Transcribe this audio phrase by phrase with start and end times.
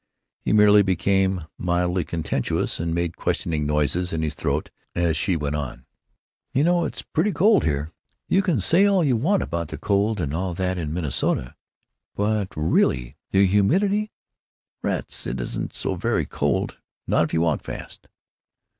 [0.39, 5.55] He merely became mildly contentious and made questioning noises in his throat as she went
[5.55, 5.85] on:
[6.53, 7.91] "You know it is pretty cold here.
[8.27, 10.91] They can say all they want to about the cold and all that out in
[10.91, 11.55] Minnesota,
[12.15, 14.09] but, really, the humidity——"
[14.81, 18.07] "Rats; it isn't so very cold, not if you walk fast."